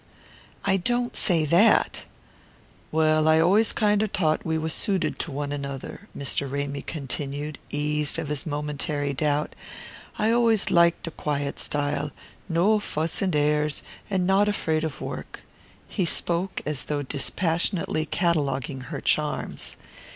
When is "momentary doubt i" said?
8.47-10.31